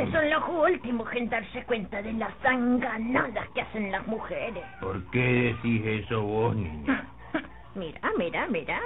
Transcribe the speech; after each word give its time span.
hombres 0.00 0.20
son 0.20 0.30
los 0.30 0.70
últimos 0.70 1.12
en 1.12 1.28
darse 1.28 1.64
cuenta 1.64 2.02
de 2.02 2.12
las 2.14 2.32
sanganadas 2.42 3.48
que 3.54 3.62
hacen 3.62 3.90
las 3.90 4.06
mujeres. 4.06 4.64
¿Por 4.80 5.02
qué 5.10 5.54
decís 5.62 5.82
eso 6.04 6.22
vos, 6.22 6.54
niña? 6.54 7.04
Mira, 7.74 8.00
mira, 8.18 8.46
mira. 8.48 8.80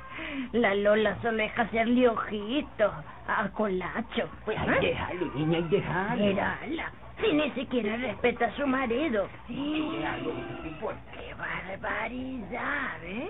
La 0.52 0.74
Lola 0.74 1.16
solo 1.22 1.36
deja 1.36 1.62
hacerle 1.62 2.08
ojitos 2.08 2.92
a 3.28 3.48
Colacho. 3.50 4.28
Pues, 4.44 4.58
Ay, 4.58 4.86
déjalo, 4.88 5.26
niña, 5.34 5.60
déjalo. 5.70 6.24
Mírala, 6.24 6.92
si 7.22 7.32
ni 7.32 7.50
siquiera 7.52 7.96
respeta 7.96 8.46
a 8.46 8.56
su 8.56 8.66
marido. 8.66 9.28
Importa. 9.48 11.00
¡Qué 11.12 11.34
barbaridad, 11.34 13.04
eh! 13.04 13.28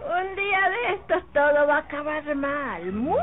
Un 0.00 0.36
día 0.36 0.70
de 0.70 0.94
estos 0.94 1.32
todo 1.32 1.66
va 1.66 1.76
a 1.76 1.78
acabar 1.78 2.34
mal, 2.34 2.92
muy 2.92 3.18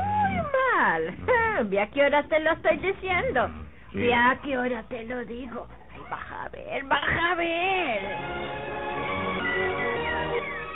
mal. 0.74 1.14
¿Ve 1.68 1.80
a 1.80 1.86
qué 1.88 2.04
hora 2.04 2.22
te 2.24 2.40
lo 2.40 2.52
estoy 2.52 2.76
diciendo? 2.78 3.50
Sí. 3.92 3.98
¿Ve 3.98 4.14
a 4.14 4.38
qué 4.42 4.58
hora 4.58 4.82
te 4.84 5.04
lo 5.04 5.24
digo? 5.24 5.66
Ay, 5.92 6.00
vas 6.10 6.32
a 6.32 6.48
ver, 6.50 6.84
vas 6.84 7.02
a 7.02 7.34
ver. 7.34 8.00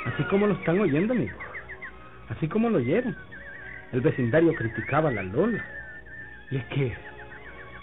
Así 0.06 0.24
como 0.24 0.46
lo 0.46 0.54
están 0.54 0.80
oyendo, 0.80 1.12
amigo. 1.12 1.38
Así 2.30 2.48
como 2.48 2.68
lo 2.68 2.78
oyeron. 2.78 3.16
El 3.92 4.00
vecindario 4.00 4.54
criticaba 4.54 5.10
a 5.10 5.12
la 5.12 5.22
Lola. 5.22 5.64
Y 6.50 6.56
es 6.56 6.64
que 6.66 6.96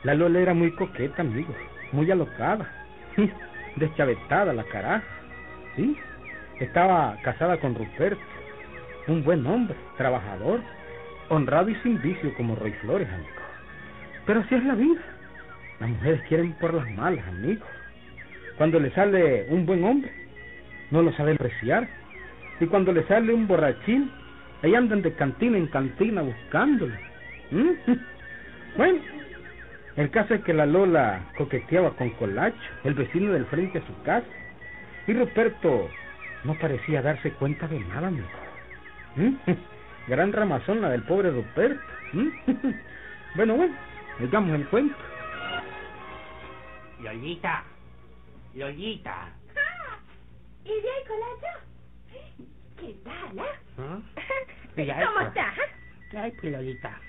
la 0.03 0.13
Lola 0.13 0.39
era 0.39 0.53
muy 0.53 0.71
coqueta, 0.71 1.21
amigo. 1.21 1.53
Muy 1.91 2.09
alocada. 2.09 2.67
Deschavetada 3.75 4.53
la 4.53 4.63
caraja. 4.65 5.03
Sí. 5.75 5.97
Estaba 6.59 7.17
casada 7.23 7.57
con 7.57 7.75
Ruperto. 7.75 8.21
Un 9.07 9.23
buen 9.23 9.45
hombre, 9.45 9.75
trabajador, 9.97 10.61
honrado 11.29 11.69
y 11.69 11.75
sin 11.77 12.01
vicio 12.01 12.33
como 12.35 12.55
Roy 12.55 12.71
Flores, 12.81 13.07
amigo. 13.09 13.29
Pero 14.25 14.41
así 14.41 14.55
es 14.55 14.63
la 14.63 14.75
vida. 14.75 15.01
Las 15.79 15.89
mujeres 15.89 16.21
quieren 16.27 16.53
por 16.53 16.73
las 16.73 16.89
malas, 16.91 17.27
amigo. 17.27 17.65
Cuando 18.57 18.79
le 18.79 18.91
sale 18.91 19.47
un 19.49 19.65
buen 19.65 19.83
hombre, 19.83 20.11
no 20.91 21.01
lo 21.01 21.11
saben 21.13 21.35
apreciar. 21.35 21.87
Y 22.59 22.65
cuando 22.67 22.91
le 22.91 23.03
sale 23.07 23.33
un 23.33 23.47
borrachín, 23.47 24.11
ahí 24.61 24.75
andan 24.75 25.01
de 25.01 25.13
cantina 25.13 25.57
en 25.57 25.67
cantina 25.67 26.21
buscándolo. 26.21 26.93
Bueno, 28.77 28.99
el 29.99 30.11
caso 30.11 30.33
es 30.33 30.41
que 30.45 30.53
la 30.53 30.65
Lola 30.65 31.25
coqueteaba 31.37 31.91
con 31.97 32.09
Colacho, 32.11 32.57
el 32.85 32.93
vecino 32.93 33.33
del 33.33 33.45
frente 33.47 33.79
a 33.79 33.85
su 33.85 34.01
casa, 34.03 34.25
y 35.07 35.13
Ruperto 35.13 35.89
no 36.45 36.57
parecía 36.57 37.01
darse 37.01 37.33
cuenta 37.33 37.67
de 37.67 37.81
nada, 37.81 38.07
amigo. 38.07 38.27
¿Mm? 39.17 39.33
Gran 40.07 40.31
ramazón 40.31 40.79
la 40.79 40.89
del 40.89 41.03
pobre 41.03 41.31
Ruperto. 41.31 41.81
¿Mm? 42.13 42.29
Bueno, 43.35 43.55
bueno, 43.57 43.75
digamos 44.19 44.55
el 44.55 44.67
cuento. 44.69 44.95
Lolita, 46.99 47.63
Lolita. 48.55 49.29
Ah, 49.55 49.99
¿Y 50.65 50.69
de 50.69 50.73
ahí, 50.73 51.03
Colacho? 51.07 51.59
¿Qué 52.79 52.95
tal, 53.03 53.39
ah? 53.39 53.53
¿Ah? 53.77 55.05
¿Cómo 55.05 55.27
estás? 55.27 55.55
Ay, 56.17 56.31
pues, 56.41 56.51
Lolita. 56.51 56.99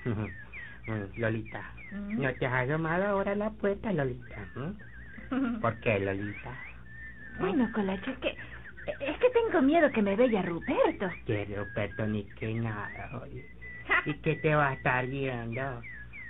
Mm, 0.87 1.19
Lolita, 1.19 1.63
Mm. 1.91 2.21
¿no 2.21 2.33
te 2.35 2.45
has 2.45 2.69
asomado 2.69 3.05
ahora 3.05 3.33
a 3.33 3.35
la 3.35 3.49
puerta, 3.51 3.91
Lolita? 3.91 4.47
¿Mm? 4.55 5.59
¿Por 5.61 5.75
qué, 5.77 5.99
Lolita? 5.99 6.57
Bueno, 7.39 7.69
Colacho, 7.73 8.11
es 8.11 8.17
que... 8.19 8.37
Es 8.85 9.17
que 9.19 9.29
tengo 9.29 9.61
miedo 9.61 9.91
que 9.91 10.01
me 10.01 10.15
vea 10.15 10.41
Ruperto. 10.41 11.11
Que 11.25 11.45
Ruperto 11.55 12.05
ni 12.07 12.23
que 12.35 12.53
nada, 12.53 13.09
oye. 13.23 13.45
¿Y 14.05 14.15
qué 14.15 14.35
te 14.37 14.55
va 14.55 14.69
a 14.69 14.73
estar 14.73 15.05
viendo? 15.05 15.83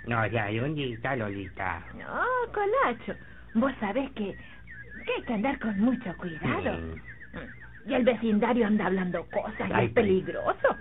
No, 0.04 0.26
ya 0.26 0.44
hay 0.44 0.60
un 0.60 0.74
día, 0.74 1.16
Lolita. 1.16 1.82
No, 1.96 2.20
Colacho, 2.52 3.14
vos 3.54 3.72
sabés 3.80 4.10
que, 4.12 4.36
que 5.04 5.12
hay 5.16 5.22
que 5.22 5.32
andar 5.32 5.58
con 5.58 5.80
mucho 5.80 6.14
cuidado. 6.18 6.78
Mm. 6.78 7.88
Y 7.90 7.94
el 7.94 8.04
vecindario 8.04 8.66
anda 8.66 8.86
hablando 8.86 9.24
cosas 9.26 9.70
y 9.70 9.84
es 9.84 9.90
peligroso. 9.92 10.78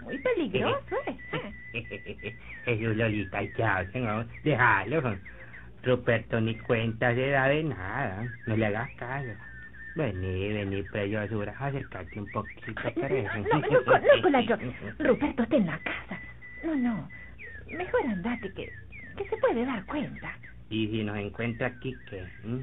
Muy 0.00 0.18
peligroso, 0.18 0.96
¿eh? 1.72 2.36
Eso, 2.66 2.94
Lolita, 2.94 3.42
¿y 3.42 3.52
hacen? 3.62 4.04
no? 4.04 4.24
Déjalo. 4.42 5.18
Ruperto 5.82 6.40
ni 6.40 6.56
cuenta 6.56 7.14
se 7.14 7.30
da 7.30 7.48
de 7.48 7.64
nada. 7.64 8.26
No 8.46 8.56
le 8.56 8.66
hagas 8.66 8.90
caso. 8.96 9.32
Vení, 9.94 10.52
vení, 10.52 10.82
preciosura. 10.82 11.54
Acércate 11.58 12.20
un 12.20 12.30
poquito, 12.30 12.82
¿crees? 12.94 13.24
No, 13.34 13.60
no, 13.60 13.66
no, 13.68 13.80
no, 13.80 14.22
Colacho. 14.22 14.58
Ruperto 14.98 15.42
está 15.42 15.56
en 15.56 15.66
la 15.66 15.78
casa. 15.78 16.20
No, 16.64 16.76
no. 16.76 17.10
Mejor 17.70 18.02
andate 18.06 18.52
que, 18.52 18.72
que 19.16 19.24
se 19.24 19.36
puede 19.36 19.64
dar 19.64 19.84
cuenta. 19.84 20.32
Y 20.70 20.88
si 20.88 21.02
nos 21.04 21.16
encuentra 21.16 21.68
aquí, 21.68 21.98
¿qué? 22.06 22.26
¿Mm? 22.44 22.60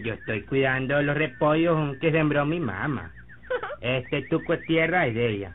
Yo 0.00 0.14
estoy 0.14 0.42
cuidando 0.42 1.02
los 1.02 1.16
repollos 1.16 1.96
que 1.98 2.12
sembró 2.12 2.44
mi 2.46 2.60
mamá. 2.60 3.12
Este 3.80 4.22
tuco 4.22 4.52
de 4.52 4.58
tierra 4.58 5.06
es 5.06 5.14
de 5.14 5.28
ella. 5.28 5.52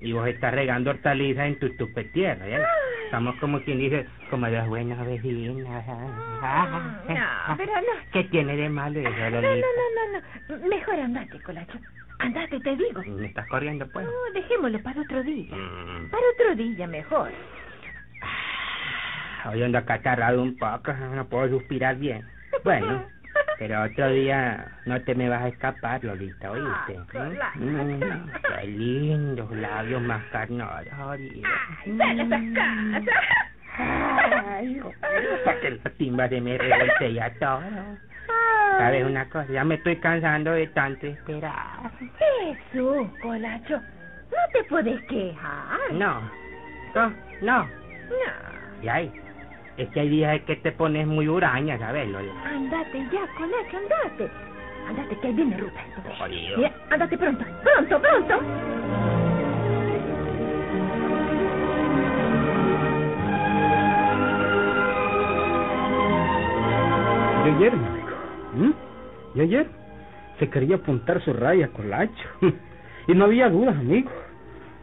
Y 0.00 0.12
vos 0.12 0.26
estás 0.26 0.54
regando 0.54 0.90
hortalizas 0.90 1.46
en 1.46 1.58
tu 1.58 1.70
tupe 1.76 2.04
tierra, 2.04 2.48
¿ya? 2.48 2.66
Estamos 3.04 3.34
como 3.36 3.60
quien 3.60 3.78
dice, 3.78 4.06
como 4.30 4.48
dos 4.48 4.66
buenas 4.68 5.04
vecinas. 5.04 5.86
No, 5.86 7.56
pero 7.56 7.72
no. 7.74 8.10
¿Qué 8.12 8.24
tiene 8.24 8.56
de 8.56 8.68
malo 8.68 9.00
eso, 9.00 9.10
No, 9.10 9.30
no, 9.30 9.40
no, 9.40 9.58
no, 9.58 10.58
no. 10.58 10.68
Mejor 10.68 10.94
andate, 10.94 11.38
Colacho. 11.40 11.78
Andate, 12.18 12.60
te 12.60 12.76
digo. 12.76 13.02
¿Me 13.06 13.26
estás 13.26 13.46
corriendo, 13.48 13.86
pues? 13.90 14.06
No, 14.06 14.12
dejémoslo 14.34 14.80
para 14.82 15.02
otro 15.02 15.22
día. 15.22 15.54
Mm. 15.54 16.10
Para 16.10 16.22
otro 16.34 16.54
día 16.54 16.86
mejor. 16.86 17.32
Hoy 19.46 19.62
ando 19.62 19.78
acatarrado 19.78 20.42
un 20.42 20.56
poco, 20.56 20.92
no 20.92 21.26
puedo 21.26 21.48
suspirar 21.48 21.96
bien. 21.96 22.24
Bueno, 22.62 23.04
pero 23.60 23.82
otro 23.82 24.08
día 24.08 24.68
no 24.86 24.98
te 25.02 25.14
me 25.14 25.28
vas 25.28 25.42
a 25.42 25.48
escapar, 25.48 26.02
Lolita, 26.02 26.50
¿oíste? 26.50 26.98
Ah. 27.14 27.52
Mm, 27.56 28.00
qué 28.58 28.66
lindos 28.66 29.50
labios 29.54 30.00
más 30.00 30.24
carnosos. 30.32 30.88
Ay, 30.98 31.42
a 31.44 32.28
casa. 32.54 33.22
Ay, 33.76 34.80
para 35.44 35.60
que 35.60 35.70
la 35.72 35.90
timba 35.98 36.26
se 36.30 36.40
me 36.40 36.56
revolte 36.56 37.12
ya 37.12 37.30
todo. 37.34 37.60
¿Sabes 38.78 39.04
una 39.04 39.28
cosa? 39.28 39.52
Ya 39.52 39.62
me 39.62 39.74
estoy 39.74 39.96
cansando 39.96 40.52
de 40.52 40.66
tanto 40.68 41.06
esperar. 41.06 41.90
Jesús, 42.18 43.08
Colacho. 43.20 43.76
No 43.76 44.52
te 44.54 44.64
puedes 44.70 45.02
quejar. 45.02 45.92
No, 45.92 46.22
no, 46.94 47.12
no. 47.42 47.68
No. 47.68 47.68
Y 48.82 48.88
ahí, 48.88 49.12
es 49.80 49.88
que 49.90 50.00
hay 50.00 50.08
días 50.10 50.36
en 50.36 50.44
que 50.44 50.56
te 50.56 50.72
pones 50.72 51.06
muy 51.06 51.26
huraña, 51.26 51.78
¿sabes, 51.78 52.06
Lola? 52.08 52.30
Andate 52.44 52.98
ya, 53.10 53.26
Colacho, 53.34 53.78
andate. 53.78 54.30
Andate, 54.86 55.18
que 55.18 55.26
ahí 55.26 55.32
viene 55.32 55.56
Ruperto. 55.56 56.02
Mira, 56.56 56.72
andate 56.90 57.16
pronto, 57.16 57.44
pronto, 57.62 58.00
pronto. 58.00 58.40
Y 67.46 67.48
ayer, 67.48 67.76
mi 67.76 67.86
amigo. 67.86 68.08
¿m? 68.56 68.72
Y 69.34 69.40
ayer 69.40 69.66
se 70.38 70.50
quería 70.50 70.76
apuntar 70.76 71.22
su 71.24 71.32
raya 71.32 71.68
con 71.68 71.88
Lacho. 71.88 72.28
Y 73.08 73.14
no 73.14 73.24
había 73.24 73.48
dudas, 73.48 73.74
amigo. 73.76 74.10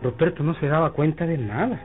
Ruperto 0.02 0.44
no 0.44 0.56
se 0.56 0.68
daba 0.68 0.91
cuenta 0.91 1.25
de 1.25 1.38
nada. 1.38 1.80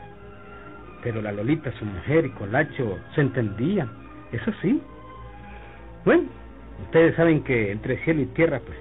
Pero 1.03 1.21
la 1.21 1.33
Lolita, 1.33 1.73
su 1.79 1.85
mujer 1.85 2.27
y 2.27 2.31
Colacho 2.31 2.99
se 3.15 3.23
entendían. 3.23 3.91
Eso 4.33 4.53
sí. 4.63 4.81
Bueno, 6.05 6.25
ustedes 6.85 7.15
saben 7.17 7.43
que 7.43 7.73
entre 7.73 8.03
cielo 8.05 8.23
y 8.23 8.27
tierra, 8.27 8.61
pues, 8.65 8.79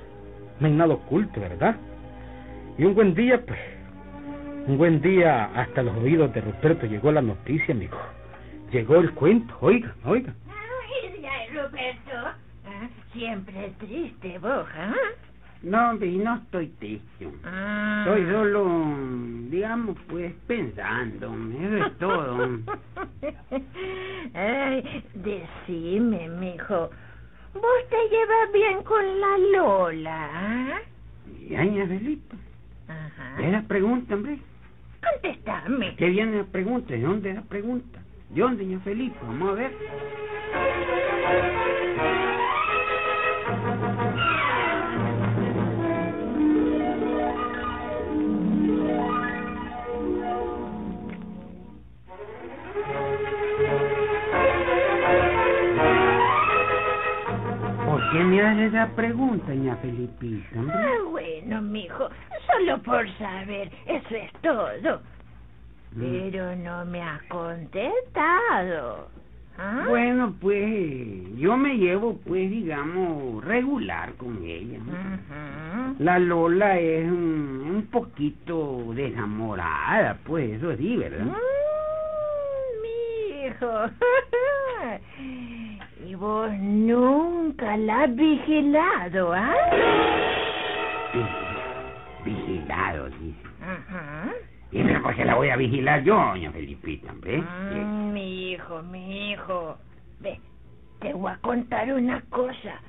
no 0.59 0.67
hay 0.67 0.73
nada 0.73 0.93
oculto, 0.93 1.39
¿verdad? 1.39 1.75
Y 2.77 2.85
un 2.85 2.95
buen 2.95 3.13
día, 3.15 3.43
pues, 3.45 3.59
un 4.67 4.77
buen 4.77 5.01
día 5.01 5.45
hasta 5.55 5.81
los 5.83 5.95
oídos 5.97 6.33
de 6.33 6.41
Ruperto 6.41 6.85
llegó 6.85 7.11
la 7.11 7.21
noticia, 7.21 7.73
amigo. 7.73 7.97
Llegó 8.71 8.97
el 8.97 9.11
cuento, 9.13 9.53
oigan, 9.59 9.93
oigan. 10.05 10.35
Ay, 10.47 11.21
ya, 11.21 11.61
Ruperto. 11.61 12.37
Ah, 12.65 12.87
Siempre 13.11 13.73
triste, 13.79 14.37
vos, 14.39 14.65
¿ah? 14.77 14.93
No, 15.63 15.91
hombre, 15.91 16.07
y 16.07 16.17
no 16.17 16.35
estoy 16.37 16.67
triste. 16.79 17.29
Ah. 17.43 18.03
Estoy 18.07 18.31
solo, 18.31 18.95
digamos, 19.49 19.95
pues 20.09 20.33
pensando. 20.47 21.31
Eso 21.61 21.85
es 21.85 21.97
todo. 21.99 22.49
Ay, 24.33 25.03
decime, 25.13 26.29
mijo. 26.29 26.89
¿Vos 27.53 27.89
te 27.89 28.09
llevas 28.09 28.51
bien 28.53 28.81
con 28.83 29.19
la 29.21 29.37
Lola? 29.59 30.29
ah? 30.33 30.79
Y 31.39 31.55
Doña 31.55 31.85
Felipa, 31.85 32.35
Ajá. 32.87 33.35
¿de 33.41 33.51
la 33.51 33.61
pregunta, 33.63 34.15
hombre? 34.15 34.39
Contestame. 35.13 35.95
¿Qué 35.97 36.09
viene 36.09 36.37
la 36.37 36.43
pregunta? 36.45 36.93
¿De 36.93 37.01
dónde 37.01 37.29
es 37.29 37.35
la 37.35 37.41
pregunta? 37.43 37.99
¿De 38.29 38.41
dónde, 38.41 38.63
doña 38.63 38.79
Felipa? 38.79 39.19
Vamos 39.27 39.49
a 39.49 39.53
ver. 39.53 39.71
Hace 58.39 58.65
esa 58.67 58.87
pregunta, 58.95 59.47
doña 59.47 59.75
Felipita? 59.77 60.59
hombre? 60.59 60.75
Ah, 60.77 61.03
bueno, 61.09 61.61
mijo, 61.61 62.09
solo 62.47 62.81
por 62.81 63.07
saber, 63.17 63.71
eso 63.85 64.15
es 64.15 64.31
todo. 64.41 65.01
Mm. 65.93 65.99
Pero 65.99 66.55
no 66.55 66.85
me 66.85 67.01
has 67.01 67.21
contestado. 67.23 69.09
¿Ah? 69.57 69.85
Bueno, 69.89 70.33
pues 70.39 71.35
yo 71.35 71.57
me 71.57 71.75
llevo, 71.77 72.17
pues, 72.25 72.49
digamos, 72.49 73.43
regular 73.43 74.13
con 74.13 74.41
ella. 74.43 74.79
La 75.99 76.17
Lola 76.17 76.79
es 76.79 77.05
un, 77.05 77.67
un 77.75 77.87
poquito 77.91 78.93
desamorada, 78.93 80.17
pues, 80.25 80.51
eso 80.57 80.75
sí, 80.77 80.95
¿verdad? 80.97 81.25
Mm, 81.25 81.35
mi 82.81 83.45
hijo. 83.45 83.71
y 86.11 86.15
vos 86.15 86.51
nunca 86.59 87.77
la 87.77 88.03
has 88.03 88.15
vigilado, 88.15 89.31
¿ah? 89.33 89.53
Sí, 91.13 91.19
Vigilado, 92.25 93.09
dice. 93.11 93.47
Ajá. 93.61 94.29
¿Y 94.71 94.83
pero 94.83 95.01
por 95.03 95.15
qué 95.15 95.23
la 95.23 95.35
voy 95.35 95.49
a 95.49 95.55
vigilar 95.55 96.03
yo, 96.03 96.15
doña 96.15 96.51
Felipita, 96.51 97.13
hombre? 97.13 97.41
Mm, 97.41 98.11
mi 98.11 98.51
hijo, 98.51 98.83
mi 98.83 99.31
hijo. 99.31 99.77
Ve, 100.19 100.37
te 100.99 101.13
voy 101.13 101.31
a 101.31 101.37
contar 101.37 101.93
una 101.93 102.19
cosa. 102.29 102.81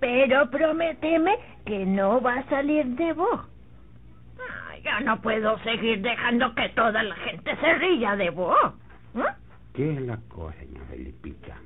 Pero 0.00 0.50
prométeme 0.50 1.38
que 1.66 1.86
no 1.86 2.20
va 2.20 2.38
a 2.38 2.48
salir 2.48 2.84
de 2.84 3.12
vos. 3.12 3.48
Ay, 4.70 4.82
yo 4.82 5.04
no 5.04 5.20
puedo 5.20 5.56
seguir 5.60 6.02
dejando 6.02 6.52
que 6.56 6.68
toda 6.70 7.00
la 7.00 7.14
gente 7.14 7.54
se 7.60 7.74
ría 7.74 8.16
de 8.16 8.30
vos. 8.30 8.74
¿Ah? 9.14 9.36
¿Qué 9.72 9.92
es 9.92 10.00
la 10.02 10.16
cosa, 10.28 10.56
doña 10.64 10.84
Felipita? 10.90 11.56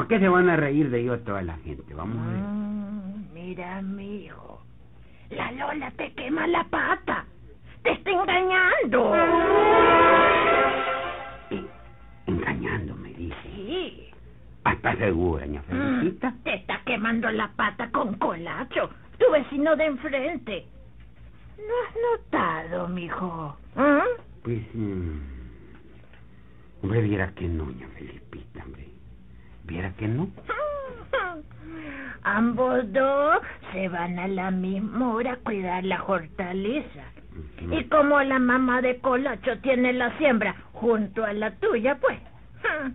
¿Por 0.00 0.08
qué 0.08 0.18
se 0.18 0.30
van 0.30 0.48
a 0.48 0.56
reír 0.56 0.88
de 0.88 1.04
yo 1.04 1.18
toda 1.18 1.42
la 1.42 1.58
gente? 1.58 1.92
Vamos 1.92 2.16
a 2.26 2.30
ver. 2.30 2.38
Mm, 2.40 3.34
mira, 3.34 3.82
mi 3.82 4.24
hijo. 4.24 4.62
La 5.28 5.52
Lola 5.52 5.90
te 5.90 6.10
quema 6.14 6.46
la 6.46 6.64
pata. 6.64 7.26
Te 7.82 7.92
está 7.92 8.10
engañando. 8.10 9.14
Eh, 11.50 11.66
engañándome, 12.28 13.12
dice. 13.12 13.36
Sí. 13.54 14.08
¿Hasta 14.64 14.96
segura, 14.96 15.44
doña 15.44 15.60
Felipita? 15.64 16.30
Mm, 16.30 16.42
Te 16.44 16.54
está 16.54 16.80
quemando 16.86 17.30
la 17.30 17.48
pata 17.48 17.90
con 17.90 18.14
colacho, 18.14 18.88
tu 19.18 19.30
vecino 19.30 19.76
de 19.76 19.84
enfrente. 19.84 20.64
¿No 21.58 21.74
has 21.84 22.20
notado, 22.22 22.88
mijo? 22.88 23.54
¿Ah? 23.76 24.04
Pues, 24.44 24.62
mm, 24.72 25.18
hombre, 26.84 27.02
viera 27.02 27.30
que 27.34 27.46
no, 27.46 27.66
doña 27.66 27.86
Felipita, 27.88 28.64
hombre. 28.64 28.89
Viera 29.70 29.92
que 29.92 30.08
no. 30.08 30.28
Ambos 32.24 32.92
dos 32.92 33.40
se 33.72 33.88
van 33.88 34.18
a 34.18 34.26
la 34.26 34.50
misma 34.50 35.14
hora 35.14 35.34
a 35.34 35.36
cuidar 35.36 35.84
la 35.84 36.02
hortaliza. 36.02 37.04
Y 37.70 37.84
como 37.84 38.20
la 38.20 38.40
mamá 38.40 38.82
de 38.82 38.98
Colacho 38.98 39.58
tiene 39.60 39.92
la 39.92 40.18
siembra 40.18 40.56
junto 40.72 41.24
a 41.24 41.32
la 41.32 41.52
tuya, 41.52 41.96
pues... 42.00 42.18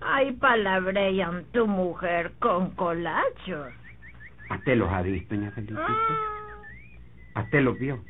Ahí 0.00 0.32
palabrean 0.32 1.44
tu 1.52 1.66
mujer 1.66 2.32
con 2.40 2.70
Colacho. 2.72 3.68
¿Usted 4.50 4.76
los 4.76 4.90
ha 4.92 5.02
visto, 5.02 5.34
doña 5.34 5.52
Felipita? 5.52 5.86
Ah. 5.88 7.40
¿Usted 7.42 7.60
los 7.62 7.78
vio? 7.78 8.00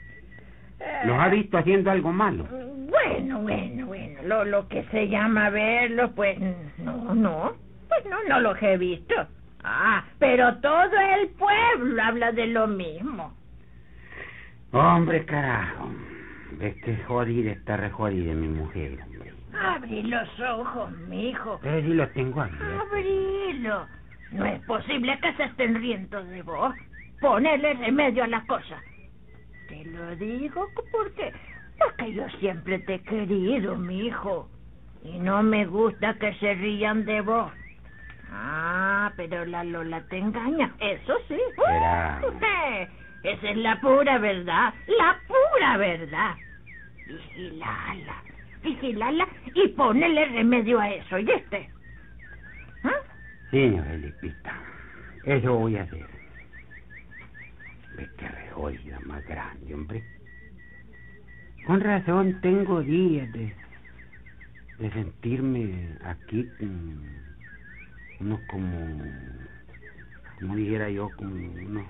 ¿Los 1.05 1.19
ha 1.19 1.29
visto 1.29 1.59
haciendo 1.59 1.91
algo 1.91 2.13
malo? 2.13 2.45
Bueno, 2.91 3.41
bueno, 3.41 3.87
bueno, 3.87 4.23
lo, 4.25 4.45
lo 4.45 4.69
que 4.69 4.85
se 4.85 5.09
llama 5.09 5.51
verlo, 5.51 6.13
pues 6.13 6.39
no, 6.79 7.15
no, 7.15 7.66
pues 8.03 8.11
no, 8.11 8.23
no 8.29 8.41
los 8.41 8.63
he 8.63 8.77
visto. 8.77 9.15
Ah, 9.65 10.05
pero 10.19 10.57
todo 10.59 10.99
el 11.19 11.29
pueblo 11.31 12.03
habla 12.03 12.33
de 12.33 12.47
lo 12.49 12.67
mismo. 12.67 13.35
Hombre, 14.73 15.25
carajo. 15.25 15.91
Ves 16.53 16.77
que 16.83 16.97
jodida 17.05 17.53
está 17.53 17.77
re 17.77 17.91
jodida 17.91 18.33
mi 18.35 18.49
mujer. 18.49 18.99
Abrí 19.59 20.03
los 20.03 20.29
ojos, 20.41 20.91
mijo. 21.09 21.59
Pero 21.63 21.81
si 21.81 21.95
los 21.95 22.13
tengo 22.13 22.43
abiertos. 22.43 22.83
Abrilo. 22.83 23.87
No 24.33 24.45
es 24.45 24.61
posible 24.65 25.19
que 25.21 25.33
se 25.35 25.45
estén 25.45 25.75
riendo 25.77 26.23
de 26.25 26.43
vos. 26.43 26.75
Ponele 27.21 27.75
remedio 27.75 28.25
a 28.25 28.27
la 28.27 28.45
cosa. 28.47 28.81
Te 29.69 29.85
lo 29.87 30.15
digo 30.17 30.69
porque, 30.93 31.33
porque 31.79 32.13
yo 32.13 32.29
siempre 32.39 32.79
te 32.81 32.95
he 32.95 33.01
querido, 33.01 33.77
mi 33.77 34.07
hijo. 34.07 34.49
Y 35.03 35.19
no 35.19 35.43
me 35.43 35.65
gusta 35.67 36.15
que 36.15 36.35
se 36.35 36.55
rían 36.55 37.05
de 37.05 37.21
vos. 37.21 37.51
Ah, 38.31 39.13
pero 39.17 39.45
la 39.45 39.65
Lola 39.65 40.03
te 40.09 40.19
engaña, 40.19 40.75
eso 40.81 41.15
sí. 41.29 41.39
Será. 41.57 42.21
Esa 43.23 43.51
es 43.51 43.57
la 43.57 43.81
pura 43.81 44.19
verdad, 44.19 44.73
la 44.87 45.21
pura 45.27 45.77
verdad. 45.79 46.37
Vigilala, 47.07 48.23
vigilala 48.63 49.29
y 49.53 49.69
ponele 49.69 50.27
remedio 50.27 50.79
a 50.79 50.91
eso, 50.91 51.19
¿y 51.19 51.31
este? 51.31 51.69
¿Ah? 52.85 53.01
Sí, 53.51 53.77
Felipita. 53.89 54.55
Eso 55.25 55.55
voy 55.55 55.77
a 55.77 55.83
hacer. 55.83 56.07
Ves 57.97 58.11
que 58.11 58.29
re 58.29 58.51
jodida 58.51 59.01
más 59.01 59.25
grande, 59.27 59.75
hombre. 59.75 60.05
Con 61.67 61.81
razón 61.81 62.41
tengo 62.43 62.81
días 62.83 63.33
de, 63.33 63.53
de 64.79 64.91
sentirme 64.93 65.97
aquí 66.05 66.49
con 66.59 67.36
unos 68.21 68.41
como, 68.47 69.13
como 70.39 70.57
dijera 70.57 70.91
yo, 70.91 71.13
como 71.17 71.35
unos 71.67 71.87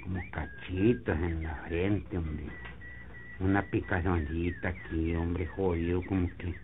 como 0.00 0.24
cachitos 0.30 1.16
en 1.16 1.42
la 1.42 1.54
frente, 1.68 2.18
hombre. 2.18 2.46
Una 3.38 3.62
picazoncita 3.62 4.68
aquí, 4.68 5.14
hombre, 5.14 5.46
jodido, 5.46 6.04
como 6.04 6.30
que... 6.36 6.54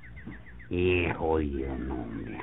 Eh, 0.71 1.13
jodido, 1.17 1.77
no, 1.79 2.03
hombre. 2.03 2.39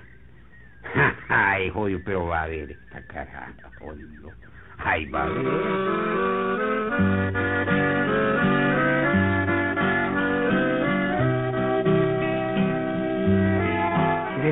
Ay, 1.29 1.69
jodido, 1.69 2.01
pero 2.03 2.25
va 2.27 2.43
a 2.43 2.47
ver 2.47 2.71
esta 2.71 3.01
caraja, 3.03 3.71
jodido. 3.79 4.33
Ay, 4.77 5.05
va 5.05 5.25
a 5.25 5.29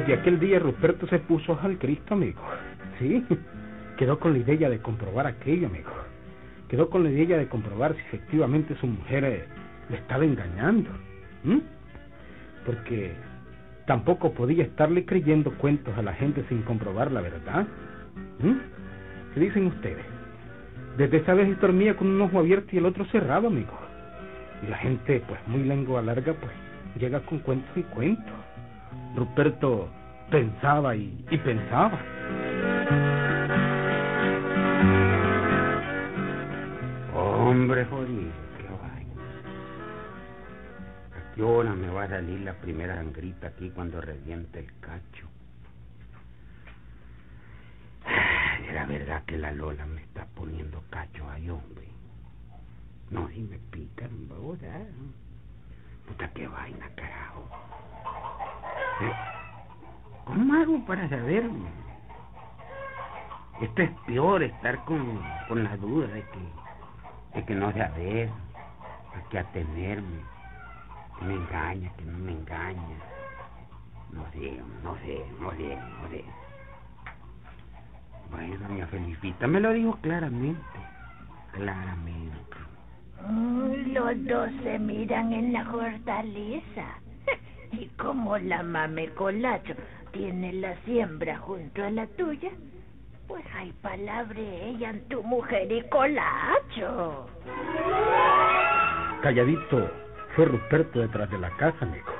Desde 0.01 0.15
aquel 0.15 0.39
día 0.39 0.57
Ruperto 0.57 1.05
se 1.05 1.19
puso 1.19 1.59
al 1.61 1.77
Cristo, 1.77 2.15
amigo. 2.15 2.41
Sí, 2.97 3.23
quedó 3.97 4.17
con 4.17 4.33
la 4.33 4.39
idea 4.39 4.67
de 4.67 4.79
comprobar 4.79 5.27
aquello, 5.27 5.67
amigo. 5.67 5.91
Quedó 6.69 6.89
con 6.89 7.03
la 7.03 7.11
idea 7.11 7.37
de 7.37 7.47
comprobar 7.47 7.93
si 7.93 7.99
efectivamente 7.99 8.75
su 8.77 8.87
mujer 8.87 9.23
eh, 9.23 9.45
le 9.91 9.97
estaba 9.97 10.25
engañando. 10.25 10.89
¿m? 11.45 11.61
Porque 12.65 13.13
tampoco 13.85 14.33
podía 14.33 14.63
estarle 14.63 15.05
creyendo 15.05 15.51
cuentos 15.59 15.95
a 15.95 16.01
la 16.01 16.13
gente 16.13 16.43
sin 16.49 16.63
comprobar 16.63 17.11
la 17.11 17.21
verdad. 17.21 17.67
¿m? 18.39 18.57
¿Qué 19.35 19.39
dicen 19.39 19.67
ustedes? 19.67 20.03
Desde 20.97 21.17
esa 21.17 21.35
vez 21.35 21.61
dormía 21.61 21.95
con 21.95 22.07
un 22.07 22.21
ojo 22.21 22.39
abierto 22.39 22.69
y 22.71 22.79
el 22.79 22.87
otro 22.87 23.05
cerrado, 23.05 23.49
amigo. 23.49 23.77
Y 24.65 24.67
la 24.67 24.77
gente, 24.77 25.21
pues 25.27 25.39
muy 25.45 25.63
lengua 25.63 26.01
larga, 26.01 26.33
pues 26.33 26.51
llega 26.97 27.19
con 27.19 27.37
cuentos 27.37 27.69
y 27.77 27.83
cuentos. 27.83 28.33
Ruperto 29.15 29.89
pensaba 30.29 30.95
y, 30.95 31.25
pensaba. 31.43 31.99
Hombre, 37.13 37.85
jodido, 37.85 38.31
qué 38.57 38.67
vaina. 38.81 39.13
¿A 41.17 41.35
qué 41.35 41.43
hora 41.43 41.73
me 41.73 41.89
va 41.89 42.03
a 42.03 42.09
salir 42.09 42.39
la 42.41 42.53
primera 42.53 42.95
sangrita 42.95 43.47
aquí 43.47 43.69
cuando 43.71 43.99
reviente 43.99 44.59
el 44.59 44.71
cacho? 44.79 45.27
La 48.73 48.85
verdad 48.85 49.23
que 49.25 49.37
la 49.37 49.51
Lola 49.51 49.85
me 49.85 50.01
está 50.01 50.25
poniendo 50.33 50.81
cacho 50.89 51.29
ahí, 51.29 51.49
hombre. 51.49 51.87
No, 53.09 53.27
si 53.29 53.41
me 53.41 53.59
pican, 53.71 54.29
ahora. 54.31 54.85
Puta, 56.11 56.29
qué 56.33 56.45
vaina, 56.45 56.89
carajo. 56.95 57.47
¿Eh? 58.99 59.13
¿Cómo 60.25 60.53
hago 60.55 60.85
para 60.85 61.07
saber? 61.07 61.49
Esto 63.61 63.81
es 63.81 63.91
peor, 64.07 64.43
estar 64.43 64.83
con, 64.83 65.21
con 65.47 65.63
la 65.63 65.77
duda 65.77 66.07
de 66.07 66.21
que, 66.21 67.39
de 67.39 67.45
que 67.45 67.55
no 67.55 67.71
saber, 67.71 68.29
a 69.15 69.29
que 69.29 69.39
atenerme, 69.39 70.19
que 71.17 71.25
me 71.25 71.35
engaña, 71.35 71.89
que 71.95 72.03
no 72.03 72.17
me 72.17 72.31
engaña. 72.33 72.97
No 74.11 74.29
sé, 74.33 74.61
no 74.83 74.95
sé, 74.97 75.25
no 75.39 75.51
sé, 75.51 75.77
no 75.77 76.09
sé. 76.09 76.25
Bueno, 78.31 78.67
doña 78.67 78.85
Felipita 78.87 79.47
me 79.47 79.61
lo 79.61 79.71
dijo 79.71 79.97
claramente, 80.01 80.79
claramente. 81.53 82.60
Los 83.29 84.25
dos 84.25 84.49
se 84.63 84.79
miran 84.79 85.33
en 85.33 85.53
la 85.53 85.69
hortaliza. 85.71 86.85
Y 87.71 87.85
como 87.97 88.37
la 88.37 88.63
mame 88.63 89.07
colacho 89.09 89.73
tiene 90.11 90.51
la 90.53 90.75
siembra 90.83 91.37
junto 91.37 91.83
a 91.83 91.89
la 91.89 92.05
tuya, 92.07 92.49
Pues 93.27 93.45
hay 93.55 93.71
palabra 93.81 94.39
ella 94.39 94.89
en 94.89 95.07
tu 95.07 95.23
mujer 95.23 95.71
y 95.71 95.81
colacho. 95.89 97.27
Calladito 99.21 99.89
fue 100.35 100.45
Ruperto 100.45 100.99
detrás 100.99 101.29
de 101.29 101.37
la 101.37 101.49
casa, 101.51 101.77
amigo. 101.81 102.11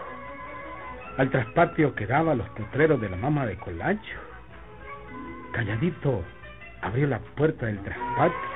Al 1.17 1.29
traspatio 1.29 1.93
que 1.95 2.07
daba 2.07 2.33
los 2.35 2.47
potreros 2.49 3.01
de 3.01 3.09
la 3.09 3.17
mamá 3.17 3.45
de 3.45 3.57
Colacho. 3.57 4.17
Calladito 5.51 6.23
abrió 6.81 7.07
la 7.07 7.19
puerta 7.19 7.65
del 7.65 7.79
traspatio 7.83 8.50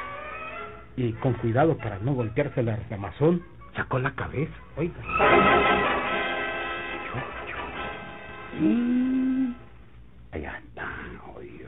y 0.97 1.11
con 1.13 1.33
cuidado 1.33 1.77
para 1.77 1.99
no 1.99 2.13
golpearse 2.13 2.63
la 2.63 2.77
ramazón, 2.89 3.43
sacó 3.75 3.99
la 3.99 4.11
cabeza, 4.15 4.53
oiga. 4.77 4.95
Mm, 8.59 9.53
allá 10.31 10.57
están, 10.59 11.19
oye. 11.35 11.65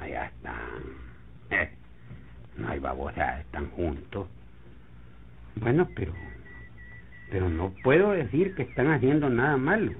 Allá 0.00 0.26
están. 0.26 0.82
Eh, 1.50 1.70
no 2.56 2.68
hay 2.68 2.78
babosadas, 2.80 3.40
están 3.40 3.70
juntos. 3.70 4.26
Bueno, 5.56 5.88
pero... 5.94 6.12
Pero 7.30 7.48
no 7.48 7.72
puedo 7.82 8.12
decir 8.12 8.54
que 8.54 8.62
están 8.62 8.90
haciendo 8.90 9.28
nada 9.28 9.56
malo. 9.56 9.92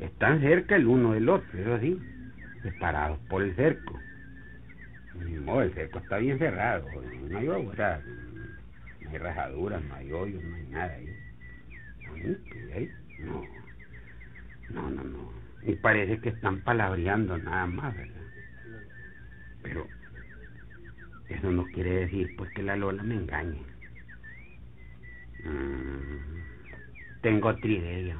Están 0.00 0.40
cerca 0.40 0.76
el 0.76 0.86
uno 0.86 1.12
del 1.12 1.28
otro, 1.28 1.58
eso 1.58 1.78
sí, 1.80 2.00
separados 2.62 3.18
por 3.28 3.42
el 3.42 3.54
cerco. 3.56 4.00
No, 5.18 5.62
el 5.62 5.72
cerco 5.74 5.98
está 5.98 6.18
bien 6.18 6.38
cerrado, 6.38 6.90
no 7.30 7.38
hay 7.38 7.46
babosadas, 7.46 8.04
no 9.00 9.10
hay 9.10 9.18
rajaduras, 9.18 9.82
no 9.84 9.94
hay 9.94 10.12
hoyos, 10.12 10.42
no 10.44 10.56
hay 10.56 10.66
nada 10.66 10.94
ahí. 10.94 11.18
No. 13.18 13.48
No, 14.68 14.90
no, 14.90 15.02
no. 15.04 15.32
Y 15.62 15.74
parece 15.76 16.20
que 16.20 16.30
están 16.30 16.60
palabreando 16.60 17.38
nada 17.38 17.66
más, 17.66 17.96
¿verdad? 17.96 18.14
Pero 19.62 19.88
eso 21.28 21.50
no 21.50 21.70
quiere 21.72 21.90
decir 22.06 22.34
pues 22.36 22.50
que 22.52 22.62
la 22.62 22.76
Lola 22.76 23.02
me 23.02 23.16
engañe. 23.16 23.62
Mm, 25.44 26.42
tengo 27.22 27.48
otra 27.48 27.70
idea. 27.70 28.18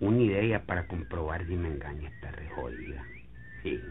Una 0.00 0.18
idea 0.18 0.64
para 0.64 0.86
comprobar 0.86 1.46
si 1.46 1.54
me 1.56 1.68
engaña 1.68 2.08
esta 2.08 2.30
re 2.32 2.48
jodida. 2.48 3.04
Sí, 3.62 3.84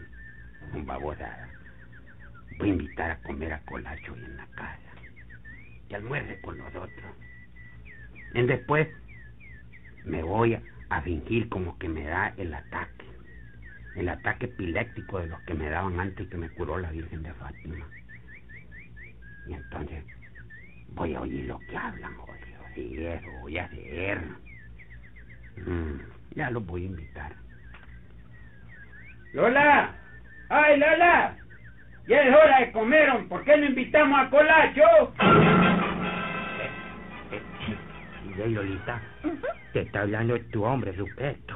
un 0.72 0.86
babosada. 0.86 1.48
Voy 2.58 2.68
a 2.70 2.72
invitar 2.72 3.10
a 3.10 3.18
comer 3.18 3.52
a 3.52 3.60
Colacho 3.64 4.14
en 4.14 4.36
la 4.36 4.46
casa. 4.54 4.78
Y 5.88 5.94
almuerce 5.94 6.40
con 6.40 6.58
nosotros. 6.58 7.12
Y 8.32 8.42
después 8.42 8.88
me 10.04 10.22
voy 10.22 10.54
a, 10.54 10.62
a 10.90 11.02
fingir 11.02 11.48
como 11.48 11.78
que 11.78 11.88
me 11.88 12.04
da 12.04 12.34
el 12.36 12.54
ataque. 12.54 13.06
El 13.94 14.08
ataque 14.08 14.46
epiléptico 14.46 15.18
de 15.18 15.26
los 15.26 15.40
que 15.42 15.54
me 15.54 15.68
daban 15.68 16.00
antes 16.00 16.28
que 16.28 16.36
me 16.36 16.48
curó 16.48 16.78
la 16.78 16.90
Virgen 16.90 17.22
de 17.22 17.34
Fátima. 17.34 17.86
Y 19.46 19.54
entonces 19.54 20.04
voy 20.94 21.14
a 21.14 21.20
oír 21.20 21.44
lo 21.44 21.64
que 21.66 21.76
hablan, 21.76 22.16
oye. 22.20 22.52
Sí, 22.74 23.04
eso 23.04 23.30
voy 23.30 23.58
a 23.58 23.64
hacer. 23.64 24.18
Mm, 25.56 25.98
ya 26.34 26.50
los 26.50 26.64
voy 26.64 26.84
a 26.84 26.86
invitar. 26.86 27.36
¡Lola! 29.32 29.94
¡Ay, 30.54 30.76
Lola! 30.76 31.34
Ya 32.06 32.20
es 32.20 32.28
hora 32.28 32.60
de 32.60 32.72
comer. 32.72 33.26
¿por 33.26 33.42
qué 33.42 33.56
no 33.56 33.64
invitamos 33.64 34.20
a 34.20 34.28
Colacho? 34.28 35.14
¿Y 38.22 38.34
de 38.34 38.48
Lolita? 38.48 39.00
Te 39.72 39.80
está 39.80 40.02
hablando 40.02 40.38
tu 40.50 40.62
hombre, 40.62 40.92
Ruperto. 40.92 41.54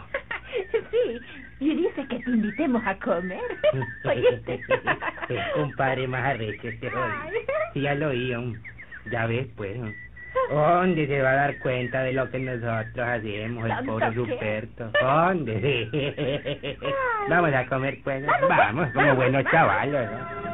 sí, 0.90 1.22
y 1.60 1.74
dice 1.74 2.06
que 2.08 2.20
te 2.20 2.30
invitemos 2.30 2.82
a 2.86 2.98
comer. 2.98 3.42
¿Oíste? 4.04 4.64
El 5.28 5.50
compadre 5.52 6.08
más 6.08 6.24
arrecho 6.24 6.68
este. 6.68 6.90
Sí, 7.74 7.82
ya 7.82 7.94
lo 7.96 8.08
oí, 8.08 8.34
ya 9.10 9.26
ves, 9.26 9.46
pues. 9.56 9.78
¿Dónde 10.50 11.06
se 11.06 11.22
va 11.22 11.30
a 11.30 11.34
dar 11.34 11.58
cuenta 11.58 12.02
de 12.02 12.12
lo 12.12 12.30
que 12.30 12.38
nosotros 12.38 13.08
hacemos, 13.08 13.64
el 13.64 13.70
¿Tanto 13.70 13.92
pobre? 13.92 14.10
Ruperto? 14.10 14.90
¿Dónde? 15.00 15.88
Vamos 17.28 17.52
a 17.52 17.66
comer, 17.66 17.98
pues. 18.04 18.24
Vamos, 18.26 18.48
Vamos, 18.48 18.88
como 18.94 19.14
buenos 19.16 19.44
chavalos, 19.50 20.06
¿no? 20.10 20.46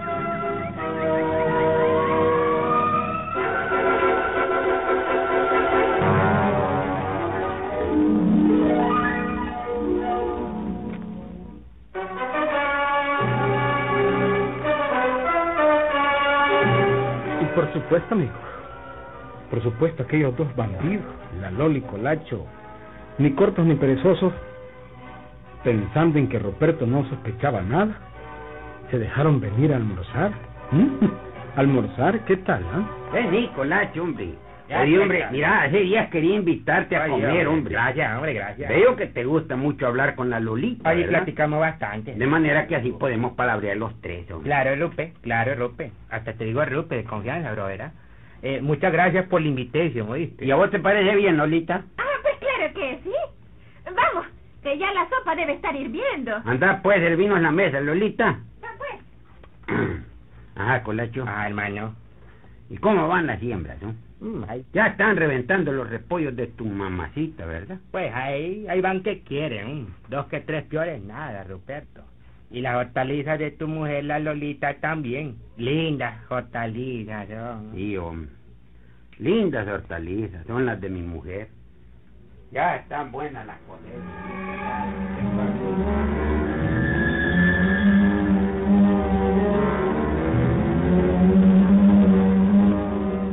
Y 17.40 17.44
por 17.54 17.72
supuesto, 17.72 18.14
amigo, 18.14 18.32
por 19.52 19.62
supuesto 19.62 20.04
aquellos 20.04 20.34
dos 20.34 20.48
bandidos, 20.56 21.04
la 21.38 21.50
Loli 21.50 21.80
y 21.80 21.82
Colacho, 21.82 22.46
ni 23.18 23.32
cortos 23.32 23.66
ni 23.66 23.74
perezosos, 23.74 24.32
pensando 25.62 26.18
en 26.18 26.26
que 26.30 26.38
Ruperto 26.38 26.86
no 26.86 27.06
sospechaba 27.10 27.60
nada, 27.60 27.92
se 28.90 28.98
dejaron 28.98 29.42
venir 29.42 29.74
a 29.74 29.76
almorzar. 29.76 30.30
¿Mm? 30.70 31.04
¿Almorzar? 31.56 32.24
¿Qué 32.24 32.38
tal, 32.38 32.64
ah? 32.72 32.88
Vení, 33.12 33.48
Colacho, 33.48 34.02
hombre. 34.02 34.30
Oye, 34.74 34.98
hombre, 34.98 35.26
mira, 35.30 35.64
hace 35.64 35.80
días 35.80 36.08
quería 36.08 36.36
invitarte 36.36 36.96
a 36.96 37.02
Ay, 37.02 37.10
comer, 37.10 37.46
hombre. 37.46 37.74
Gracias, 37.74 38.16
hombre, 38.16 38.32
gracias. 38.32 38.70
Veo 38.70 38.96
que 38.96 39.08
te 39.08 39.24
gusta 39.24 39.54
mucho 39.54 39.86
hablar 39.86 40.14
con 40.14 40.30
la 40.30 40.40
Lolita, 40.40 40.88
Ahí 40.88 41.04
platicamos 41.04 41.60
bastante. 41.60 42.14
De 42.14 42.26
manera 42.26 42.66
que 42.66 42.76
así 42.76 42.90
podemos 42.92 43.34
palabrear 43.34 43.76
los 43.76 44.00
tres, 44.00 44.30
hombre. 44.30 44.48
Claro, 44.48 44.76
Lupe, 44.76 45.12
claro, 45.20 45.54
Lupe. 45.56 45.92
Hasta 46.08 46.32
te 46.32 46.44
digo 46.44 46.64
Lupe, 46.64 46.96
de 46.96 47.04
confianza, 47.04 47.52
bro, 47.52 47.66
¿verdad? 47.66 47.92
Eh, 48.42 48.60
muchas 48.60 48.92
gracias 48.92 49.26
por 49.28 49.40
la 49.40 49.48
invitación, 49.48 50.08
¿oíste? 50.10 50.44
¿Y 50.44 50.50
a 50.50 50.56
vos 50.56 50.70
te 50.70 50.80
parece 50.80 51.14
bien, 51.16 51.36
Lolita? 51.36 51.84
Ah, 51.96 52.02
pues 52.22 52.34
claro 52.38 52.74
que 52.74 52.98
sí. 53.04 53.12
Vamos, 53.84 54.26
que 54.62 54.78
ya 54.78 54.92
la 54.92 55.08
sopa 55.08 55.34
debe 55.36 55.52
estar 55.54 55.74
hirviendo. 55.76 56.32
Anda, 56.44 56.80
pues, 56.82 57.00
el 57.02 57.16
vino 57.16 57.36
en 57.36 57.42
la 57.44 57.50
mesa, 57.52 57.80
Lolita. 57.80 58.38
Ya 58.60 58.68
pues. 58.78 59.78
Ajá, 60.56 60.82
Colacho. 60.82 61.24
Ah, 61.26 61.46
hermano. 61.46 61.94
¿Y 62.68 62.78
cómo 62.78 63.06
van 63.06 63.26
las 63.26 63.38
siembras, 63.38 63.80
no? 63.82 63.94
Mm, 64.20 64.44
ahí- 64.48 64.64
Ya 64.72 64.86
están 64.88 65.16
reventando 65.16 65.72
los 65.72 65.88
repollos 65.90 66.34
de 66.36 66.46
tu 66.48 66.64
mamacita, 66.64 67.44
¿verdad? 67.46 67.78
pues 67.90 68.12
ahí, 68.14 68.66
ahí 68.68 68.80
van 68.80 69.02
que 69.02 69.20
quieren. 69.22 69.88
Dos 70.08 70.26
que 70.26 70.40
tres 70.40 70.64
peores, 70.64 71.02
nada, 71.02 71.44
Ruperto. 71.44 72.02
Y 72.52 72.60
las 72.60 72.76
hortalizas 72.76 73.38
de 73.38 73.50
tu 73.50 73.66
mujer, 73.66 74.04
la 74.04 74.18
Lolita, 74.18 74.74
también. 74.74 75.36
Lindas 75.56 76.20
hortalizas, 76.30 77.26
¿no? 77.30 77.72
Sí, 77.74 77.96
hombre. 77.96 78.30
Lindas 79.18 79.66
hortalizas, 79.66 80.46
son 80.46 80.66
las 80.66 80.78
de 80.80 80.90
mi 80.90 81.00
mujer. 81.00 81.48
Ya 82.50 82.76
están 82.76 83.10
buenas 83.10 83.46
las 83.46 83.56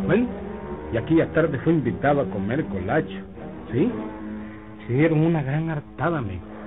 Bueno, 0.06 0.28
y 0.94 0.98
aquella 0.98 1.28
tarde 1.34 1.60
fue 1.60 1.74
invitado 1.74 2.22
a 2.22 2.30
comer 2.30 2.64
Colacho, 2.66 3.20
¿sí? 3.74 3.92
Se 4.88 4.94
dieron 4.94 5.20
una 5.20 5.44
gran 5.44 5.70
hartada, 5.70 6.20
amigo. 6.20 6.59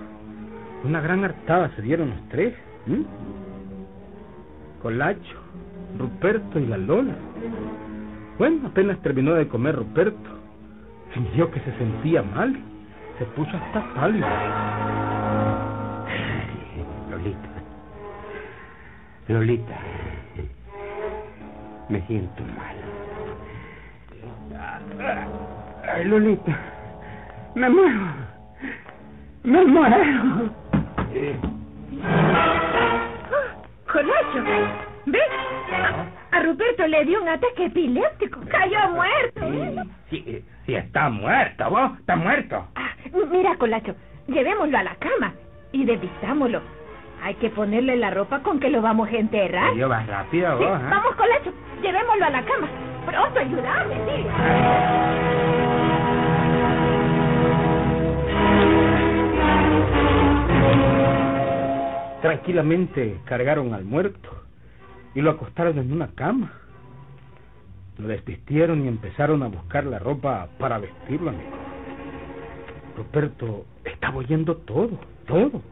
Una 0.85 1.01
gran 1.01 1.25
hartada 1.25 1.71
se 1.77 1.83
dieron 1.83 2.11
los 2.11 2.29
tres. 2.29 2.55
Colacho, 4.83 5.39
Ruperto 5.99 6.59
y 6.59 6.67
la 6.67 6.77
Lola. 6.77 7.15
Bueno, 8.39 8.67
apenas 8.67 9.01
terminó 9.03 9.35
de 9.35 9.47
comer 9.47 9.77
Ruperto. 9.77 10.31
Sintió 11.15 11.51
que 11.51 11.61
se 11.61 11.73
sentía 11.79 12.23
mal. 12.23 12.57
Se 13.19 13.25
puso 13.27 13.51
hasta 13.57 13.95
pálido. 13.95 14.27
Lolita. 17.11 17.49
Lolita. 19.29 19.79
Me 21.89 22.01
siento 22.07 22.43
mal. 22.57 22.77
Ay, 25.95 26.05
Lolita. 26.07 26.59
Me 27.55 27.69
muero. 27.69 28.01
Me 29.45 29.65
muero. 29.65 30.62
Colacho, 33.93 34.43
¿ves? 35.07 35.23
A, 36.33 36.37
a 36.37 36.43
Ruperto 36.43 36.87
le 36.87 37.05
dio 37.05 37.21
un 37.23 37.29
ataque 37.29 37.67
epiléptico. 37.67 38.41
Cayó 38.49 38.79
muerto. 38.95 39.41
¿eh? 39.45 39.85
Sí, 40.11 40.45
sí, 40.67 40.75
está 40.75 41.09
muerto, 41.11 41.69
vos, 41.71 41.99
está 41.99 42.17
muerto. 42.17 42.67
Ah, 42.75 42.91
mira, 43.31 43.57
Colacho, 43.57 43.95
llevémoslo 44.29 44.79
a 44.79 44.83
la 44.83 44.95
cama 44.97 45.33
y 45.73 45.85
desvistámoslo. 45.85 46.61
Hay 47.23 47.35
que 47.37 47.51
ponerle 47.51 47.97
la 47.97 48.11
ropa 48.11 48.41
con 48.41 48.59
que 48.59 48.69
lo 48.71 48.83
vamos 48.83 49.09
a 49.09 49.17
enterrar. 49.17 49.75
Yo 49.75 49.89
vas 49.89 50.07
rápido, 50.07 50.59
Sí, 50.59 50.65
vos, 50.65 50.81
¿ah? 50.83 50.89
vamos, 50.91 51.15
Colacho, 51.17 51.53
llevémoslo 51.83 52.25
a 52.25 52.31
la 52.31 52.43
cama. 52.45 52.69
Pronto, 53.07 53.39
ayúdame, 53.41 53.95
sí. 54.07 55.32
Tranquilamente 62.23 63.19
cargaron 63.25 63.75
al 63.75 63.85
muerto 63.85 64.31
y 65.15 65.21
lo 65.21 65.33
acostaron 65.33 65.77
en 65.79 65.93
una 65.93 66.09
cama. 66.15 66.53
Lo 67.99 68.07
desvistieron 68.09 68.85
y 68.85 68.89
empezaron 68.89 69.43
a 69.43 69.49
buscar 69.49 69.85
la 69.85 69.99
ropa 69.99 70.49
para 70.59 70.79
vestirlo, 70.79 71.31
amigo. 71.31 71.51
Ruperto 72.97 73.67
estaba 73.85 74.17
oyendo 74.17 74.57
todo, 74.59 74.99
todo. 75.27 75.63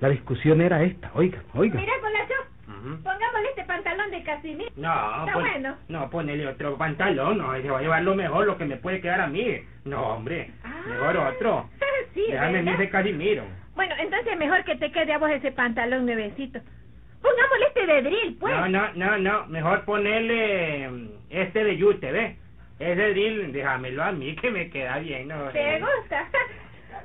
La 0.00 0.08
discusión 0.08 0.60
era 0.60 0.82
esta, 0.82 1.10
oiga, 1.14 1.42
oiga. 1.54 1.78
Mira, 1.80 1.92
Colacho, 2.00 2.34
Ujú. 2.68 2.96
pongámosle 3.02 3.48
este 3.50 3.64
pantalón 3.64 4.10
de 4.10 4.22
Casimir. 4.22 4.72
No, 4.76 4.92
Está 5.20 5.32
pon- 5.34 5.42
bueno. 5.42 5.76
no, 5.88 6.10
ponele 6.10 6.46
otro 6.48 6.76
pantalón, 6.78 7.38
no, 7.38 7.52
se 7.60 7.68
va 7.70 7.78
a 7.78 7.82
llevar 7.82 8.02
lo 8.02 8.14
mejor, 8.14 8.46
lo 8.46 8.56
que 8.58 8.64
me 8.64 8.76
puede 8.76 9.00
quedar 9.00 9.20
a 9.20 9.26
mí. 9.26 9.58
No, 9.84 10.02
hombre, 10.14 10.50
Ah. 10.64 10.82
mejor 10.88 11.16
otro. 11.18 11.68
sí, 12.14 12.24
Déjame 12.30 12.62
¿verdad? 12.62 12.74
ese 12.74 12.88
Casimiro. 12.90 13.44
Bueno, 13.76 13.94
entonces 13.98 14.36
mejor 14.38 14.64
que 14.64 14.74
te 14.76 14.90
quede 14.90 15.12
a 15.12 15.18
vos 15.18 15.30
ese 15.30 15.52
pantalón 15.52 16.06
nuevecito. 16.06 16.58
Pongámosle 17.22 17.66
este 17.68 17.86
de 17.86 18.02
drill, 18.02 18.36
pues. 18.38 18.54
No, 18.54 18.68
no, 18.68 18.92
no, 18.94 19.18
no, 19.18 19.46
mejor 19.46 19.84
ponerle 19.84 20.88
mm, 20.88 21.08
este 21.30 21.62
de 21.64 21.76
yute, 21.76 22.10
¿ves? 22.12 22.36
Ese 22.78 23.10
drill, 23.10 23.52
déjamelo 23.52 24.02
a 24.02 24.12
mí 24.12 24.34
que 24.36 24.50
me 24.50 24.68
queda 24.70 24.98
bien, 24.98 25.28
¿no? 25.28 25.44
¿Te 25.50 25.76
Eh, 25.76 25.80
gusta? 25.80 26.26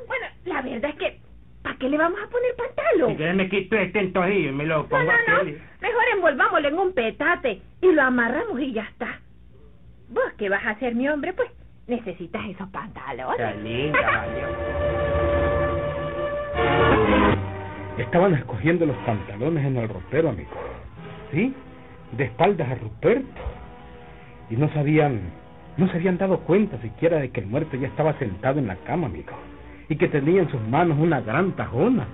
Bueno, 0.07 0.25
la 0.45 0.61
verdad 0.61 0.89
es 0.91 0.95
que, 0.95 1.19
¿para 1.63 1.75
qué 1.77 1.89
le 1.89 1.97
vamos 1.97 2.19
a 2.23 2.27
poner 2.29 2.55
pantalón? 2.55 3.11
Si 3.11 3.15
quieres 3.17 3.35
me 3.35 3.49
quito 3.49 3.75
este 3.75 3.99
entonces 3.99 4.35
y 4.35 4.51
me 4.51 4.65
lo 4.65 4.77
No, 4.83 4.87
pongo 4.89 5.03
no, 5.11 5.11
no. 5.27 5.35
aquel. 5.41 5.61
Mejor 5.81 6.03
envolvámoslo 6.15 6.67
en 6.69 6.79
un 6.79 6.93
petate 6.93 7.61
y 7.81 7.91
lo 7.91 8.01
amarramos 8.01 8.59
y 8.61 8.71
ya 8.73 8.83
está. 8.83 9.19
Vos 10.09 10.31
que 10.37 10.49
vas 10.49 10.65
a 10.65 10.75
ser 10.79 10.95
mi 10.95 11.07
hombre, 11.09 11.33
pues 11.33 11.49
necesitas 11.87 12.41
esos 12.49 12.69
pantalones. 12.69 13.39
Está 13.39 13.53
linda. 13.61 15.10
Estaban 17.97 18.33
escogiendo 18.33 18.85
los 18.85 18.97
pantalones 18.97 19.65
en 19.65 19.77
el 19.77 19.87
ropero, 19.87 20.29
amigo. 20.29 20.49
¿Sí? 21.31 21.53
De 22.17 22.25
espaldas 22.25 22.69
a 22.69 22.75
Ruperto. 22.75 23.41
Y 24.49 24.55
no 24.55 24.69
sabían, 24.73 25.21
no 25.77 25.87
se 25.87 25.97
habían 25.97 26.17
dado 26.17 26.39
cuenta 26.39 26.77
siquiera 26.81 27.19
de 27.19 27.29
que 27.31 27.41
el 27.41 27.47
muerto 27.47 27.77
ya 27.77 27.87
estaba 27.87 28.17
sentado 28.19 28.59
en 28.59 28.67
la 28.67 28.75
cama, 28.77 29.07
amigo. 29.07 29.33
Y 29.87 29.95
que 29.95 30.07
tenía 30.07 30.41
en 30.41 30.49
sus 30.49 30.61
manos 30.67 30.97
una 30.99 31.21
gran 31.21 31.51
tajona. 31.53 32.07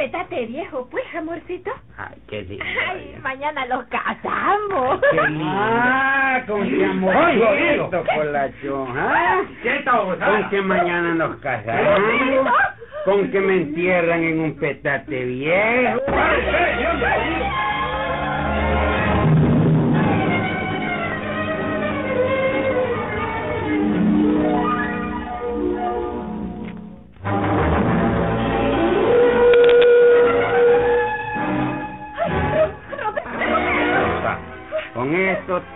Petate 0.00 0.46
viejo, 0.46 0.88
pues, 0.90 1.04
amorcito. 1.14 1.70
Ay, 1.98 2.16
qué 2.26 2.40
lindo. 2.40 2.64
Ay, 2.88 3.18
mañana 3.22 3.66
los 3.66 3.84
casamos. 3.88 4.98
Qué 5.10 5.28
lindo. 5.28 5.44
Ah, 5.46 6.40
con 6.46 6.66
qué 6.66 6.84
amor 6.86 7.14
Ay, 7.14 7.38
oído. 7.38 7.84
esto, 7.84 8.04
Colacho, 8.14 8.88
¿ah? 8.96 9.42
¿Qué 9.62 9.84
Con 9.84 10.48
que 10.48 10.62
mañana 10.62 11.14
nos 11.16 11.36
casamos, 11.36 12.48
con 13.04 13.30
que 13.30 13.40
me 13.40 13.56
entierran 13.56 14.22
en 14.22 14.40
un 14.40 14.56
petate 14.56 15.22
viejo. 15.22 16.00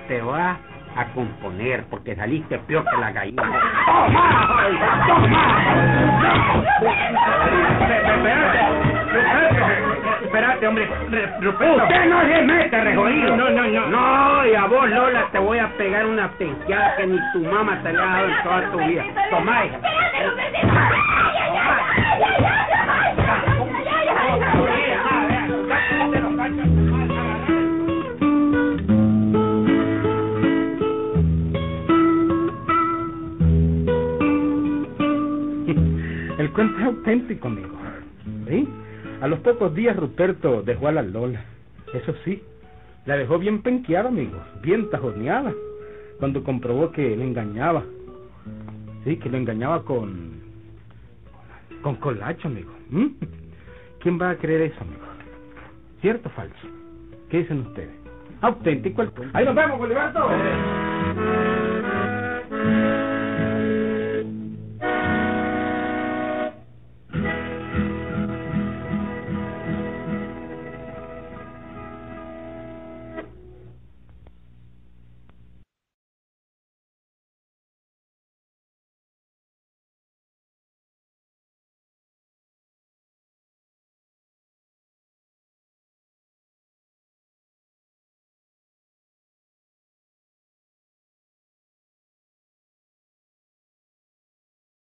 Te 0.06 0.20
vas 0.20 0.56
a 0.96 1.04
componer 1.14 1.82
porque 1.90 2.14
saliste 2.14 2.56
peor 2.60 2.84
que 2.88 2.96
la 2.96 3.10
gallina. 3.10 3.42
¡Toma! 3.42 4.58
¡Ay, 4.60 4.78
Espérate, 8.14 8.60
espérate, 10.24 10.66
hombre. 10.68 10.88
Ruperto. 11.40 11.82
¡Usted 11.82 12.04
no 12.06 12.20
se 12.22 12.42
mete, 12.42 12.80
rejoído! 12.84 13.36
No, 13.36 13.50
no, 13.50 13.66
no. 13.66 13.86
No, 13.88 14.46
y 14.46 14.54
a 14.54 14.66
vos, 14.66 14.88
Lola, 14.88 15.26
te 15.32 15.38
voy 15.40 15.58
a 15.58 15.68
pegar 15.76 16.06
una 16.06 16.28
penqueada 16.38 16.96
que 16.96 17.06
ni 17.08 17.18
tu 17.32 17.40
mamá 17.40 17.80
te 17.82 17.92
la 17.92 18.02
ha 18.02 18.06
dado 18.06 18.28
en 18.28 18.42
toda 18.44 18.70
tu 18.70 18.78
vida. 18.78 19.04
Toma, 19.30 19.64
auténtico, 37.14 37.48
amigo. 37.48 37.76
¿Sí? 38.48 38.68
A 39.20 39.28
los 39.28 39.38
pocos 39.40 39.74
días 39.74 39.96
Ruperto 39.96 40.62
dejó 40.62 40.88
a 40.88 40.92
la 40.92 41.02
Lola. 41.02 41.44
Eso 41.92 42.14
sí, 42.24 42.42
la 43.06 43.16
dejó 43.16 43.38
bien 43.38 43.62
penqueada, 43.62 44.08
amigo, 44.08 44.38
bien 44.62 44.90
tajoneada, 44.90 45.52
cuando 46.18 46.42
comprobó 46.42 46.90
que 46.90 47.16
le 47.16 47.24
engañaba. 47.24 47.84
Sí, 49.04 49.16
que 49.16 49.28
lo 49.28 49.36
engañaba 49.36 49.82
con... 49.82 50.40
con 51.82 51.96
colacho, 51.96 52.48
amigo. 52.48 52.72
¿Mm? 52.90 53.06
¿Quién 54.00 54.20
va 54.20 54.30
a 54.30 54.36
creer 54.36 54.62
eso, 54.62 54.80
amigo? 54.80 55.04
¿Cierto 56.00 56.28
o 56.28 56.32
falso? 56.32 56.68
¿Qué 57.30 57.38
dicen 57.38 57.60
ustedes? 57.60 57.90
Auténtico 58.40 59.02
el. 59.02 59.10
Ahí 59.32 59.44
nos 59.44 59.54
vemos, 59.54 59.78
Bolivarto. 59.78 60.28